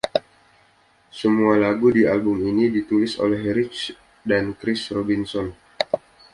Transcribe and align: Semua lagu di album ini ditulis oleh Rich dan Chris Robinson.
Semua 1.19 1.53
lagu 1.65 1.87
di 1.97 2.03
album 2.15 2.39
ini 2.51 2.65
ditulis 2.75 3.13
oleh 3.25 3.41
Rich 3.57 3.81
dan 4.29 4.45
Chris 4.59 4.81
Robinson. 4.95 5.47